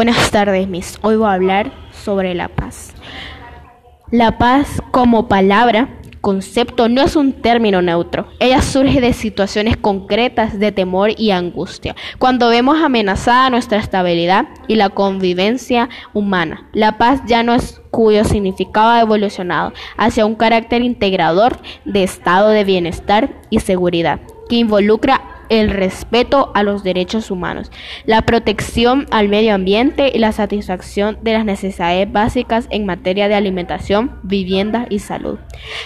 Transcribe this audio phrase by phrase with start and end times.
[0.00, 0.98] Buenas tardes, Miss.
[1.02, 2.94] Hoy voy a hablar sobre la paz.
[4.10, 5.90] La paz como palabra,
[6.22, 8.26] concepto, no es un término neutro.
[8.38, 11.96] Ella surge de situaciones concretas de temor y angustia.
[12.18, 18.24] Cuando vemos amenazada nuestra estabilidad y la convivencia humana, la paz ya no es cuyo
[18.24, 25.39] significado ha evolucionado hacia un carácter integrador de estado de bienestar y seguridad que involucra
[25.50, 27.70] el respeto a los derechos humanos,
[28.06, 33.34] la protección al medio ambiente y la satisfacción de las necesidades básicas en materia de
[33.34, 35.38] alimentación, vivienda y salud.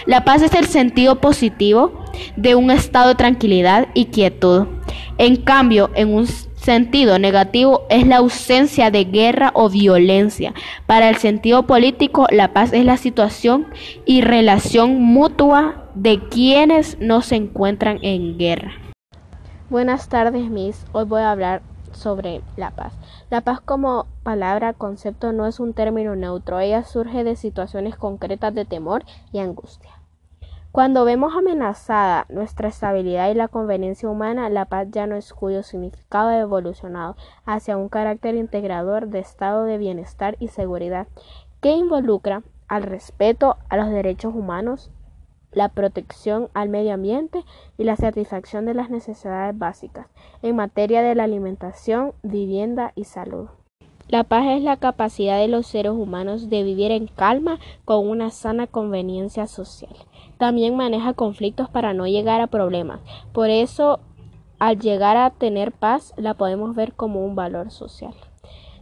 [0.05, 2.05] La paz es el sentido positivo
[2.37, 4.67] de un estado de tranquilidad y quietud.
[5.17, 10.53] En cambio, en un sentido negativo es la ausencia de guerra o violencia.
[10.85, 13.67] Para el sentido político, la paz es la situación
[14.05, 18.84] y relación mutua de quienes no se encuentran en guerra.
[19.67, 20.85] Buenas tardes, Miss.
[20.91, 22.93] Hoy voy a hablar sobre la paz.
[23.31, 26.59] La paz como palabra, concepto, no es un término neutro.
[26.59, 29.89] Ella surge de situaciones concretas de temor y angustia.
[30.71, 35.63] Cuando vemos amenazada nuestra estabilidad y la conveniencia humana, la paz ya no es cuyo
[35.63, 41.07] significado ha evolucionado hacia un carácter integrador de estado de bienestar y seguridad
[41.59, 44.91] que involucra al respeto a los derechos humanos,
[45.55, 47.43] la protección al medio ambiente
[47.79, 50.05] y la satisfacción de las necesidades básicas
[50.43, 53.47] en materia de la alimentación, vivienda y salud.
[54.07, 58.29] La paz es la capacidad de los seres humanos de vivir en calma con una
[58.29, 59.95] sana conveniencia social.
[60.37, 62.99] También maneja conflictos para no llegar a problemas.
[63.33, 63.99] Por eso,
[64.59, 68.13] al llegar a tener paz, la podemos ver como un valor social.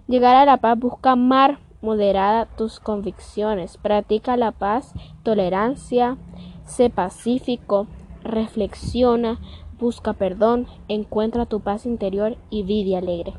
[0.08, 6.18] Llegar a la paz busca amar moderada tus convicciones, practica la paz, tolerancia,
[6.66, 7.88] Sé pacífico,
[8.24, 9.40] reflexiona,
[9.80, 13.34] busca perdón, encuentra tu paz interior y vive alegre.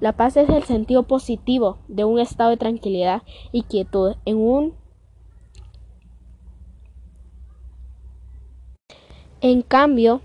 [0.00, 4.74] La paz es el sentido positivo de un estado de tranquilidad y quietud en un
[9.40, 10.20] En cambio,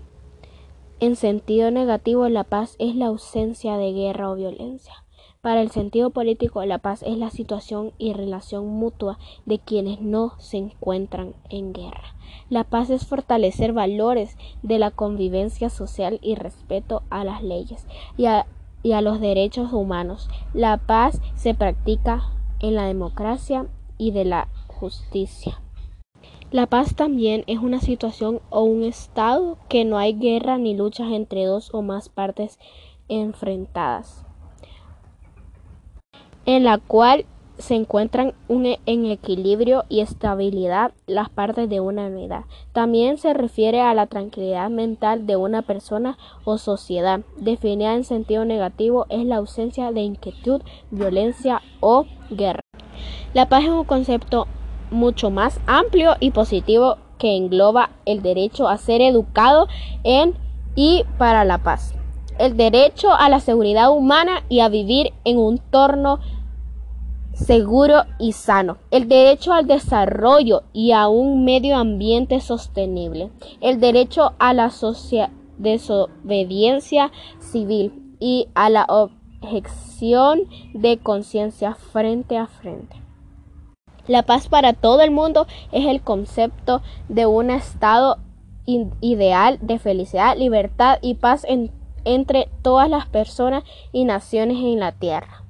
[0.98, 5.04] en sentido negativo, la paz es la ausencia de guerra o violencia.
[5.44, 10.32] Para el sentido político, la paz es la situación y relación mutua de quienes no
[10.38, 12.14] se encuentran en guerra.
[12.48, 18.24] La paz es fortalecer valores de la convivencia social y respeto a las leyes y
[18.24, 18.46] a,
[18.82, 20.30] y a los derechos humanos.
[20.54, 22.22] La paz se practica
[22.60, 23.66] en la democracia
[23.98, 25.60] y de la justicia.
[26.52, 31.12] La paz también es una situación o un estado que no hay guerra ni luchas
[31.12, 32.58] entre dos o más partes
[33.10, 34.24] enfrentadas
[36.46, 37.26] en la cual
[37.58, 42.44] se encuentran en equilibrio y estabilidad las partes de una unidad.
[42.72, 47.20] También se refiere a la tranquilidad mental de una persona o sociedad.
[47.36, 52.60] Definida en sentido negativo es la ausencia de inquietud, violencia o guerra.
[53.34, 54.46] La paz es un concepto
[54.90, 59.68] mucho más amplio y positivo que engloba el derecho a ser educado
[60.02, 60.34] en
[60.76, 61.94] y para la paz,
[62.38, 66.20] el derecho a la seguridad humana y a vivir en un entorno
[67.34, 73.30] seguro y sano, el derecho al desarrollo y a un medio ambiente sostenible,
[73.60, 74.70] el derecho a la
[75.58, 80.42] desobediencia civil y a la objeción
[80.72, 82.96] de conciencia frente a frente.
[84.06, 88.18] La paz para todo el mundo es el concepto de un estado
[88.66, 91.44] ideal de felicidad, libertad y paz
[92.04, 95.43] entre todas las personas y naciones en la tierra.